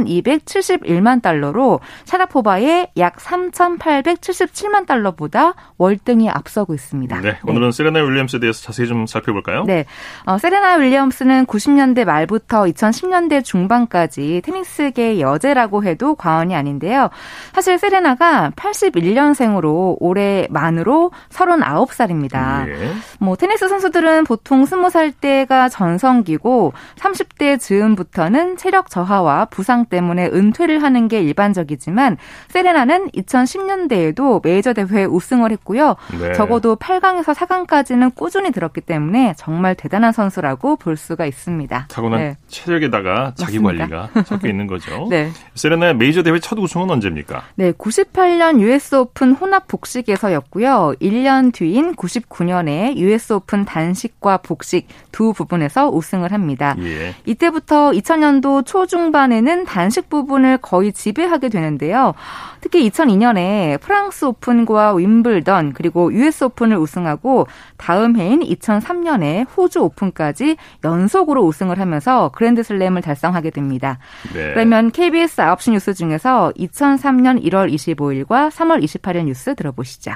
[0.00, 7.20] 9,271만 달러로 샤라포바의 약 3,877만 달러보다 월등히 앞서고 있습니다.
[7.20, 7.76] 네, 오늘은 네.
[7.76, 9.64] 세레나 윌리엄스에 대해서 자세히 좀 살펴볼까요?
[9.64, 9.84] 네,
[10.26, 17.08] 어, 세레나 윌리엄스는 90년대 말부터 2010년대 중반까지 테니스계 여제라고 해도 과언 전이 아닌데요.
[17.52, 22.68] 사실 세레나가 81년생으로 올해 만으로 39살입니다.
[22.68, 22.92] 예.
[23.18, 30.82] 뭐 테니스 선수들은 보통 20살 때가 전성기고 30대 즈음부터는 체력 저하와 부상 부상 때문에 은퇴를
[30.82, 32.16] 하는 게 일반적이지만
[32.48, 35.96] 세레나는 2010년대에도 메이저 대회 우승을 했고요.
[36.20, 36.32] 네.
[36.32, 41.86] 적어도 8강에서 4강까지는 꾸준히 들었기 때문에 정말 대단한 선수라고 볼 수가 있습니다.
[41.88, 42.36] 타고난 네.
[42.48, 43.88] 체력에다가 자기 맞습니다.
[43.88, 45.06] 관리가 섞여 있는 거죠.
[45.10, 45.30] 네.
[45.54, 47.42] 세레나의 메이저 대회 첫 우승은 언제입니까?
[47.56, 50.94] 네, 98년 US 오픈 혼합 복식에서였고요.
[51.00, 56.74] 1년 뒤인 99년에 US 오픈 단식과 복식 두 부분에서 우승을 합니다.
[56.80, 57.14] 예.
[57.26, 62.12] 이때부터 2000년도 초중반에는 단식 부분을 거의 지배하게 되는데요.
[62.60, 67.46] 특히 2002년에 프랑스 오픈과 윔블던 그리고 US 오픈을 우승하고
[67.78, 73.98] 다음 해인 2003년에 호주 오픈까지 연속으로 우승을 하면서 그랜드슬램을 달성하게 됩니다.
[74.34, 74.52] 네.
[74.52, 80.12] 그러면 KBS 9시 뉴스 중에서 2003년 1월 25일과 3월 28일 뉴스 들어보시죠.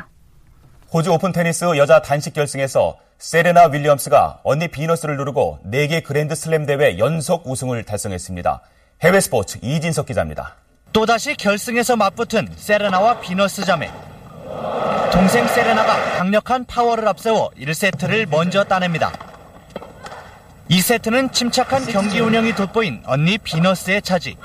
[0.92, 6.98] 호주 오픈 테니스 여자 단식 결승에서 세레나 윌리엄스가 언니 비너스를 누르고 4개 그랜드 슬램 대회
[6.98, 8.60] 연속 우승을 달성했습니다.
[9.02, 10.56] 해외 스포츠 이진석 기자입니다.
[10.92, 13.90] 또다시 결승에서 맞붙은 세레나와 비너스 자매.
[15.12, 19.12] 동생 세레나가 강력한 파워를 앞세워 1세트를 먼저 따냅니다.
[20.70, 24.36] 2세트는 침착한 경기 운영이 돋보인 언니 비너스의 차지.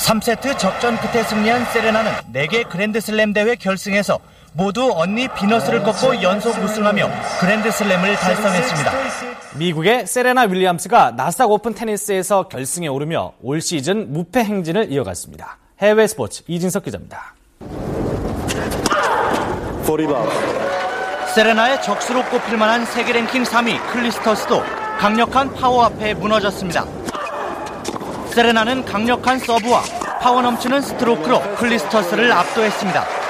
[0.00, 4.18] 3세트 접전 끝에 승리한 세레나는 4개 그랜드슬램 대회 결승에서
[4.56, 8.92] 모두 언니 비너스를 꺾고 연속 우승하며 그랜드슬램을 달성했습니다.
[9.56, 15.58] 미국의 세레나 윌리엄스가 나스닥 오픈 테니스에서 결승에 오르며 올 시즌 무패 행진을 이어갔습니다.
[15.80, 17.34] 해외 스포츠 이진석 기자입니다.
[21.34, 24.62] 세레나의 적수로 꼽힐 만한 세계 랭킹 3위 클리스터스도
[25.00, 26.86] 강력한 파워 앞에 무너졌습니다.
[28.28, 29.82] 세레나는 강력한 서브와
[30.20, 33.23] 파워 넘치는 스트로크로 클리스터스를 압도했습니다.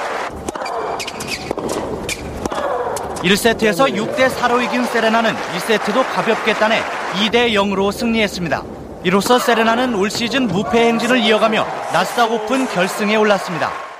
[3.25, 6.79] 1세트에서 6대 4로 이긴 세레나는 2세트도 가볍게 따내
[7.15, 8.63] 2대 0으로 승리했습니다.
[9.03, 11.65] 이로써 세레나는 올 시즌 무패 행진을 이어가며
[12.31, 13.94] 오픈 결승에 올랐습니다.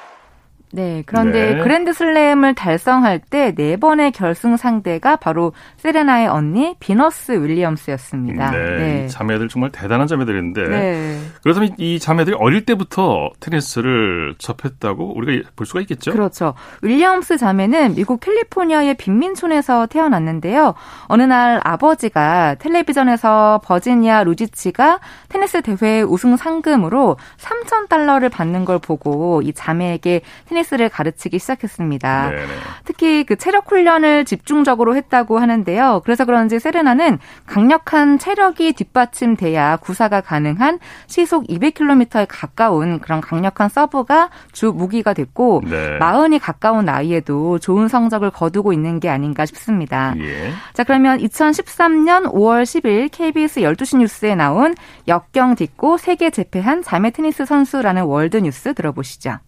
[0.76, 1.64] 네, 그런데 네.
[1.64, 8.52] 그랜드슬램을 달성할 때 네 번의 결승 상대가 바로 세레나의 언니 비너스 윌리엄스였습니다.
[8.52, 9.08] 네, 네.
[9.08, 11.20] 자매들 정말 대단한 자매들인데 네.
[11.44, 16.12] 그렇다면 이 자매들이 어릴 때부터 테니스를 접했다고 우리가 볼 수가 있겠죠?
[16.12, 16.54] 그렇죠.
[16.82, 20.74] 윌리엄스 자매는 미국 캘리포니아의 빈민촌에서 태어났는데요.
[21.08, 29.42] 어느 날 아버지가 텔레비전에서 버지니아 루지치가 테니스 대회 우승 상금으로 3천 달러를 받는 걸 보고
[29.42, 32.30] 이 자매에게 테니스 테니스를 가르치기 시작했습니다.
[32.30, 32.48] 네네.
[32.84, 36.02] 특히 그 체력 훈련을 집중적으로 했다고 하는데요.
[36.04, 44.72] 그래서 그런지 세레나는 강력한 체력이 뒷받침돼야 구사가 가능한 시속 200km에 가까운 그런 강력한 서브가 주
[44.72, 45.98] 무기가 됐고 네.
[45.98, 50.14] 마흔이 가까운 나이에도 좋은 성적을 거두고 있는 게 아닌가 싶습니다.
[50.18, 50.52] 예.
[50.74, 54.76] 자 그러면 2013년 5월 10일 KBS 12시 뉴스에 나온
[55.08, 59.40] 역경 딛고 세계 제패한 자매 테니스 선수라는 월드 뉴스 들어보시죠.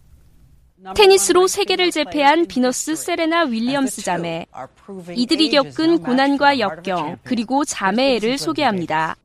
[0.94, 4.46] 테니스로 세계를 제패한 비너스 세레나 윌리엄스 자매.
[5.14, 9.16] 이들이 겪은 고난과 역경, 그리고 자매애를 소개합니다.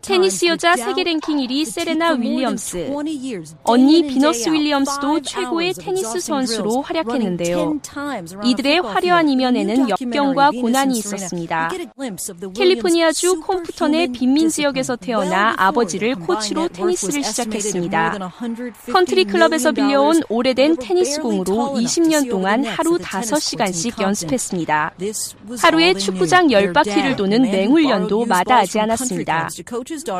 [0.00, 2.90] 테니스 여자 세계 랭킹 1위 세레나 윌리엄스,
[3.62, 7.78] 언니 비너스 윌리엄스도 최고의 테니스 선수로 활약했는데요.
[8.42, 11.70] 이들의 화려한 이면에는 역경과 고난이 있었습니다.
[12.54, 18.32] 캘리포니아주 콤프턴의 빈민 지역에서 태어나 아버지를 코치로 테니스를 시작했습니다.
[18.92, 24.94] 컨트리 클럽에서 빌려온 오래된 테니스 공으로 20년 동안 하루 5시간씩 연습했습니다.
[25.60, 29.33] 하루에 축구장 10바퀴를 도는 맹훈련도 마다하지 않았습니다.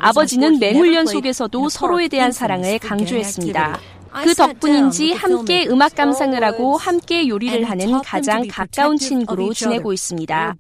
[0.03, 3.81] 아버지는 맹훈련 속에서도 서로에 대한 사랑을 강조했습니다.
[4.23, 10.55] 그 덕분인지 함께 음악 감상을 하고 함께 요리를 하는 가장 가까운 친구로 지내고 있습니다.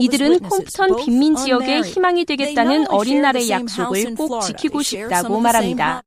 [0.00, 6.02] 이들은 콤프턴 빈민 지역의 희망이 되겠다는 어린 날의 약속을 꼭 지키고 싶다고 말합니다.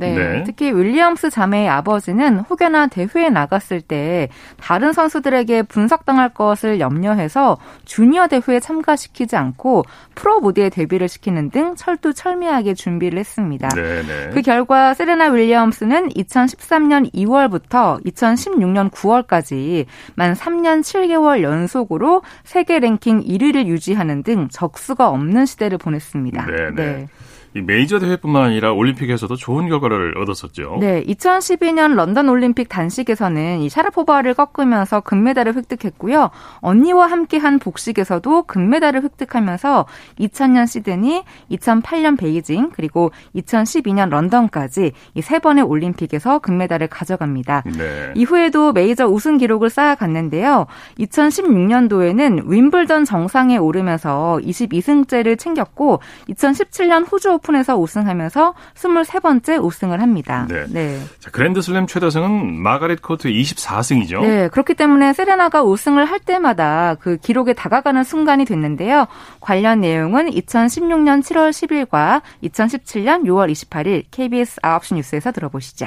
[0.00, 0.44] 네, 네.
[0.44, 8.60] 특히 윌리엄스 자매의 아버지는 혹여나 대회에 나갔을 때 다른 선수들에게 분석당할 것을 염려해서 주니어 대회에
[8.60, 9.84] 참가시키지 않고
[10.14, 13.68] 프로 무대에 데뷔를 시키는 등 철두철미하게 준비를 했습니다.
[13.68, 14.30] 네, 네.
[14.32, 23.66] 그 결과 세레나 윌리엄스는 2013년 2월부터 2016년 9월까지 만 3년 7개월 연속으로 세계 랭킹 1위를
[23.66, 26.46] 유지하는 등 적수가 없는 시대를 보냈습니다.
[26.46, 26.70] 네.
[26.74, 27.06] 네.
[27.52, 27.60] 네.
[27.60, 30.76] 이 메이저 대회뿐만 아니라 올림픽에서도 좋은 결과를 얻었었죠.
[30.80, 36.30] 네, 2012년 런던 올림픽 단식에서는 이 샤라포바를 꺾으면서 금메달을 획득했고요.
[36.60, 39.86] 언니와 함께한 복식에서도 금메달을 획득하면서
[40.20, 47.62] 2000년 시드니, 2008년 베이징, 그리고 2012년 런던까지 이 세 번의 올림픽에서 금메달을 가져갑니다.
[47.78, 48.12] 네.
[48.16, 50.66] 이후에도 메이저 우승 기록을 쌓아갔는데요.
[50.98, 60.46] 2016년도에는 윈블던 정상에 오르면서 22승째를 챙겼고 2017년 호주 오픈에서 우승하면서 23번째 우승을 합니다.
[60.48, 60.66] 네.
[60.68, 61.00] 네.
[61.18, 64.20] 자, 그랜드슬램 최다승은 마가렛 코트 24승이죠.
[64.22, 64.48] 네.
[64.48, 69.06] 그렇기 때문에 세레나가 우승을 할 때마다 그 기록에 다가가는 순간이 됐는데요.
[69.40, 75.86] 관련 내용은 2016년 7월 10일과 2017년 6월 28일 KBS 9시 뉴스에서 들어보시죠.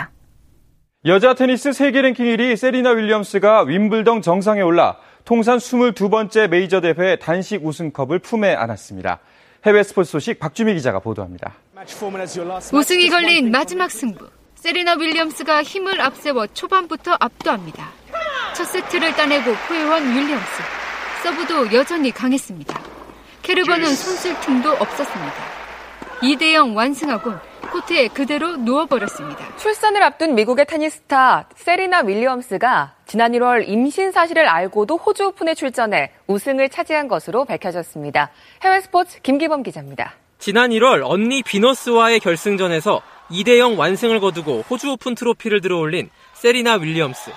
[1.06, 7.66] 여자 테니스 세계 랭킹 1위 세리나 윌리엄스가 윈블던 정상에 올라 통산 22번째 메이저 대회 단식
[7.66, 9.20] 우승컵을 품에 안았습니다.
[9.65, 11.54] 해외 스포츠 소식 박주미 기자가 보도합니다.
[12.73, 14.28] 우승이 걸린 마지막 승부.
[14.56, 17.89] 세리나 윌리엄스가 힘을 앞세워 초반부터 압도합니다.
[18.56, 20.63] 첫 세트를 따내고 포효한 윌리엄스.
[21.23, 22.82] 서브도 여전히 강했습니다.
[23.41, 25.34] 캐르버는 손쓸 틈도 없었습니다.
[26.21, 27.34] 2대0 완승하고
[27.74, 29.58] 코트에 그대로 누워버렸습니다.
[29.58, 36.70] 출산을 앞둔 미국의 테니스타 세리나 윌리엄스가 지난 1월 임신 사실을 알고도 호주 오픈에 출전해 우승을
[36.70, 38.30] 차지한 것으로 밝혀졌습니다.
[38.62, 40.14] 해외 스포츠 김기범 기자입니다.
[40.38, 47.32] 지난 1월 언니 비너스와의 결승전에서 2대0 완승을 거두고 호주 오픈 트로피를 들어올린 세리나 윌리엄스.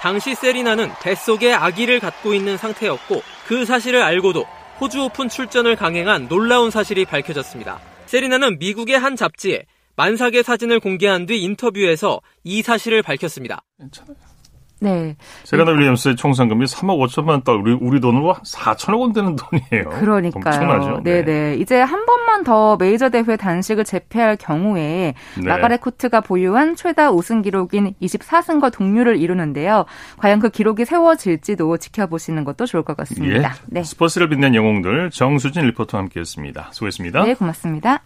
[0.00, 4.46] 당시 세리나는 뱃속에 아기를 갖고 있는 상태였고 그 사실을 알고도
[4.80, 7.78] 호주 오픈 출전을 강행한 놀라운 사실이 밝혀졌습니다.
[8.06, 9.66] 세리나는 미국의 한 잡지에
[9.96, 13.64] 만삭의 사진을 공개한 뒤 인터뷰에서 이 사실을 밝혔습니다.
[13.78, 14.25] 괜찮아요.
[14.80, 15.16] 네.
[15.44, 19.90] 세레나 윌리엄스의 총상금이 3억 5천만 달, 우리, 우리 돈으로 4천억 원 되는 돈이에요.
[19.98, 20.54] 그러니까요.
[20.54, 21.02] 엄청나죠.
[21.02, 21.24] 네네.
[21.24, 21.56] 네.
[21.56, 25.48] 이제 한 번만 더 메이저 대회 단식을 재패할 경우에 네.
[25.48, 29.86] 마가렛 코트가 보유한 최다 우승 기록인 24승과 동률을 이루는데요.
[30.18, 33.48] 과연 그 기록이 세워질지도 지켜보시는 것도 좋을 것 같습니다.
[33.48, 33.66] 예.
[33.66, 33.82] 네.
[33.82, 36.68] 스포츠를 빛낸 영웅들 정수진 리포터와 함께했습니다.
[36.72, 37.24] 수고했습니다.
[37.24, 38.02] 네, 고맙습니다.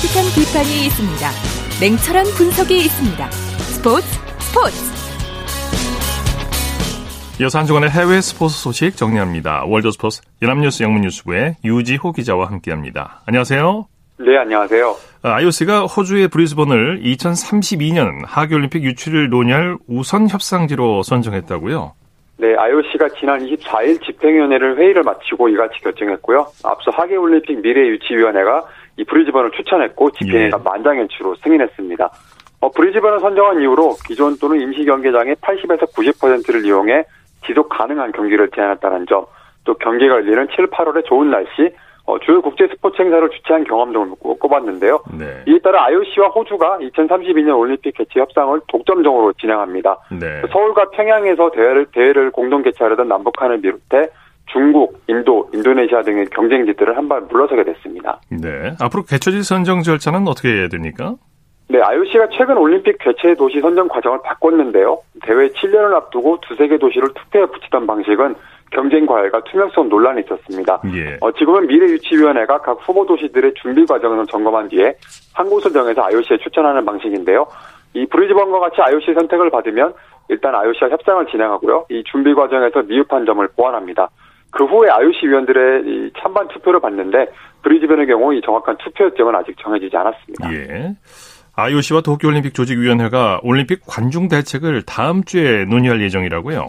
[0.00, 1.28] 따뜻한 비판이 있습니다.
[1.78, 3.30] 냉철한 분석이 있습니다.
[3.30, 4.06] 스포츠
[4.40, 4.74] 스포츠
[7.38, 9.64] 이어서 한 주간의 해외 스포츠 소식 정리합니다.
[9.66, 13.20] 월드스포츠 연합뉴스 영문뉴스부의 유지호 기자와 함께합니다.
[13.26, 13.88] 안녕하세요.
[14.20, 14.96] 네, 안녕하세요.
[15.22, 21.92] IOC가 호주의 브리즈번을 2032년 하계올림픽 유치를 논의할 우선 협상지로 선정했다고요?
[22.38, 26.46] 네, IOC가 지난 24일 집행위원회를 회의를 마치고 이같이 결정했고요.
[26.64, 28.64] 앞서 하계올림픽 미래유치위원회가
[29.00, 30.62] 이 브리즈번을 추천했고 집행위가 예.
[30.62, 32.10] 만장일치로 승인했습니다.
[32.60, 37.04] 어, 브리즈번을 선정한 이후로 기존 또는 임시 경기장의 80에서 90%를 이용해
[37.46, 39.24] 지속 가능한 경기를 제안했다는 점,
[39.64, 44.10] 또 경기가 열리는 7, 8월의 좋은 날씨, 어, 주요 국제 스포츠 행사를 주최한 경험 등을
[44.20, 45.00] 꼽았는데요.
[45.18, 45.44] 네.
[45.46, 49.96] 이에 따라 IOC와 호주가 2032년 올림픽 개최 협상을 독점적으로 진행합니다.
[50.20, 50.42] 네.
[50.52, 54.10] 서울과 평양에서 대회를, 대회를 공동 개최하려던 남북한을 비롯해
[54.52, 58.20] 중국, 인도, 인도네시아 등의 경쟁지들을 한발 물러서게 됐습니다.
[58.30, 58.74] 네.
[58.80, 61.14] 앞으로 개최지 선정 절차는 어떻게 해야 됩니까?
[61.68, 64.98] 네, IOC가 최근 올림픽 개최 도시 선정 과정을 바꿨는데요.
[65.22, 68.34] 대회 7년을 앞두고 두세 개 도시를 투표에 붙이던 방식은
[68.72, 70.80] 경쟁 과열과 투명성 논란이 있었습니다.
[70.94, 71.16] 예.
[71.20, 74.94] 어, 지금은 미래유치위원회가 각 후보 도시들의 준비 과정을 점검한 뒤에
[75.34, 77.46] 한 곳을 정해서 IOC에 추천하는 방식인데요.
[77.94, 79.92] 이 브리즈번과 같이 IOC 선택을 받으면
[80.28, 81.86] 일단 IOC와 협상을 진행하고요.
[81.90, 84.08] 이 준비 과정에서 미흡한 점을 보완합니다.
[84.50, 87.26] 그 후에 IOC 위원들의 이 찬반 투표를 받는데
[87.62, 90.52] 브리즈번의 경우 이 정확한 투표 일정은 아직 정해지지 않았습니다.
[90.52, 90.94] 예.
[91.56, 96.68] IOC와 도쿄올림픽 조직위원회가 올림픽 관중 대책을 다음 주에 논의할 예정이라고요.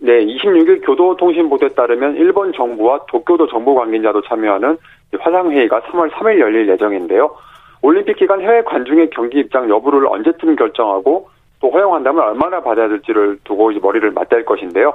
[0.00, 4.76] 네, 26일 교도통신보도에 따르면 일본 정부와 도쿄도 정부 관계자도 참여하는
[5.16, 7.36] 화상회의가 3월 3일 열릴 예정인데요.
[7.82, 11.28] 올림픽 기간 해외 관중의 경기 입장 여부를 언제쯤 결정하고
[11.60, 14.92] 또 허용한다면 얼마나 받아야 될지를 두고 머리를 맞댈 것인데요.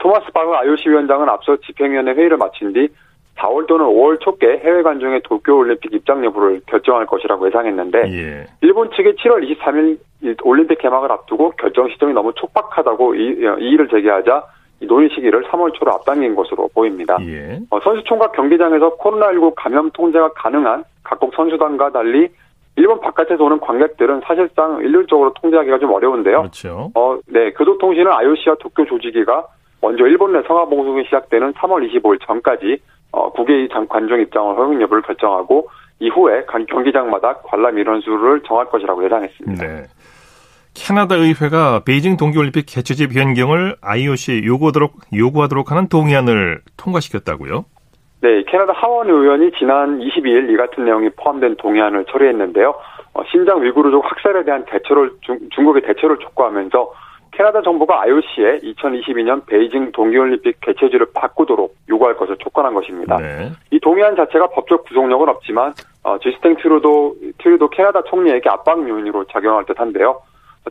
[0.00, 2.88] 토마스 바흐 IOC 위원장은 앞서 집행위원회 회의를 마친 뒤
[3.36, 8.46] 4월 또는 5월 초께 해외 관중의 도쿄올림픽 입장 여부를 결정할 것이라고 예상했는데 예.
[8.62, 9.98] 일본 측이 7월 23일
[10.42, 14.42] 올림픽 개막을 앞두고 결정 시점이 너무 촉박하다고 이의를 제기하자
[14.82, 17.16] 논의 시기를 3월 초로 앞당긴 것으로 보입니다.
[17.22, 17.58] 예.
[17.70, 22.28] 어, 선수촌과 경기장에서 코로나19 감염 통제가 가능한 각국 선수단과 달리
[22.76, 26.38] 일본 바깥에서 오는 관객들은 사실상 일률적으로 통제하기가 좀 어려운데요.
[26.40, 26.90] 그렇죠.
[26.94, 29.46] 어, 네, 교도통신은 IOC와 도쿄 조직위가
[29.80, 32.78] 먼저 일본 내 성화 봉송이 시작되는 3월 25일 전까지
[33.12, 35.68] 어, 국외 관중 입장을 허용 여부를 결정하고
[36.00, 39.66] 이후에 간 경기장마다 관람 인원수를 정할 것이라고 예상했습니다.
[39.66, 39.84] 네.
[40.74, 47.64] 캐나다 의회가 베이징 동계올림픽 개최지 변경을 IOC에 요구하도록, 요구하도록 하는 동의안을 통과시켰다고요?
[48.20, 52.74] 네, 캐나다 하원 의원이 지난 22일 이 같은 내용이 포함된 동의안을 처리했는데요.
[53.14, 56.92] 어, 신장 위구르족 학살에 대한 대처를 중, 중국의 대처를 촉구하면서
[57.36, 63.18] 캐나다 정부가 IOC에 2022년 베이징 동계올림픽 개최지를 바꾸도록 요구할 것을 촉구한 것입니다.
[63.18, 63.50] 네.
[63.70, 69.66] 이 동의안 자체가 법적 구속력은 없지만 어, 쥐스탱 트루도 트루도 캐나다 총리에게 압박 요인으로 작용할
[69.66, 70.22] 듯한데요.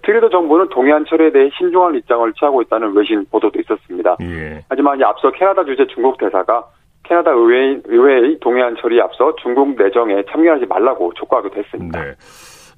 [0.01, 4.18] 트뤼도 정부는 동의안 처리에 대해 신중한 입장을 취하고 있다는 외신 보도도 있었습니다.
[4.22, 4.66] 예.
[4.68, 6.66] 하지만 앞서 캐나다 주재 중국 대사가
[7.03, 12.03] 캐나다 의회, 의회의 동해안 처리에 앞서 중국 내정에 참여하지 말라고 촉구하기도 했습니다.
[12.03, 12.16] 네.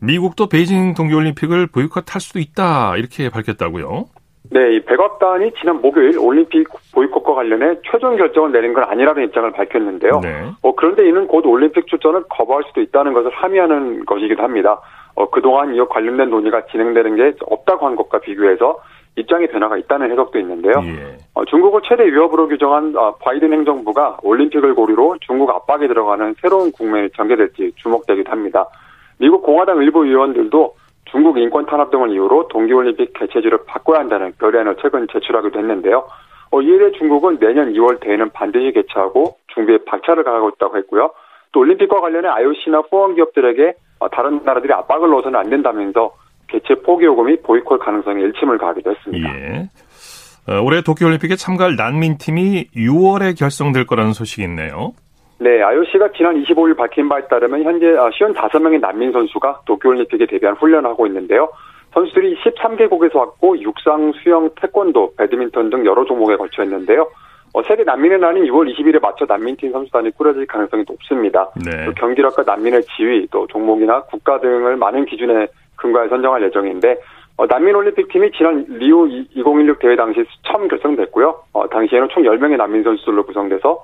[0.01, 4.05] 미국도 베이징 동계올림픽을 보이콧할 수도 있다 이렇게 밝혔다고요?
[4.49, 10.21] 네, 이 백악관이 지난 목요일 올림픽 보이콧과 관련해 최종 결정을 내린 건 아니라는 입장을 밝혔는데요.
[10.21, 10.45] 네.
[10.61, 14.79] 어, 그런데 이는 곧 올림픽 출전을 거부할 수도 있다는 것을 함의하는 것이기도 합니다.
[15.15, 18.79] 어, 그동안 이와 관련된 논의가 진행되는 게 없다고 한 것과 비교해서
[19.17, 20.73] 입장의 변화가 있다는 해석도 있는데요.
[20.83, 21.17] 예.
[21.33, 27.09] 어, 중국을 최대 위협으로 규정한 어, 바이든 행정부가 올림픽을 고리로 중국 압박에 들어가는 새로운 국면이
[27.15, 28.67] 전개될지 주목되기도 합니다.
[29.19, 35.07] 미국 공화당 일부 의원들도 중국 인권 탄압 등을 이유로 동계올림픽 개최지를 바꿔야 한다는 결의안을 최근
[35.11, 36.05] 제출하기도 했는데요.
[36.51, 41.11] 어, 이에 대해 중국은 내년 2월 대회는 반드시 개최하고 준비에 박차를 가하고 있다고 했고요.
[41.51, 46.13] 또 올림픽과 관련해 IOC나 후원 기업들에게 어, 다른 나라들이 압박을 넣어서는 안 된다면서
[46.47, 49.35] 개최 포기 요금이 보이콧 가능성에 일침을 가하기도 했습니다.
[49.35, 49.69] 예.
[50.49, 54.93] 어, 올해 도쿄올림픽에 참가할 난민팀이 6월에 결성될 거라는 소식이 있네요.
[55.39, 60.89] 네, IOC가 지난 25일 밝힌 바에 따르면 현재 55명의 아, 난민 선수가 도쿄올림픽에 대비한 훈련을
[60.89, 61.49] 하고 있는데요.
[61.93, 67.07] 선수들이 13개국에서 왔고 육상, 수영, 태권도, 배드민턴 등 여러 종목에 걸쳐 있는데요.
[67.53, 71.49] 어, 세계 난민의 날인 6월 20일에 맞춰 난민팀 선수단이 꾸려질 가능성이 높습니다.
[71.65, 71.91] 네.
[71.97, 76.97] 경기력과 난민의 지위, 또 종목이나 국가 등을 많은 기준에 근거해 선정할 예정인데
[77.37, 81.43] 어, 난민올림픽팀이 지난 리우 2016 대회 당시 처음 결성됐고요.
[81.53, 83.83] 어, 당시에는 총 10명의 난민 선수들로 구성돼서